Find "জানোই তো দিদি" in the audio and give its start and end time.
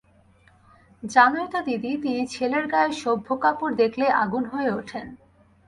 1.03-1.91